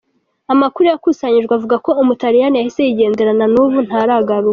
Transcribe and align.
Amakuru 0.53 0.85
yakusanyijwe 0.87 1.53
avuga 1.57 1.75
ko 1.85 1.91
Umutaliyani 2.01 2.57
yahise 2.57 2.81
yigendera 2.83 3.31
na 3.39 3.45
n’ubu 3.53 3.77
ntaragaruka. 3.87 4.49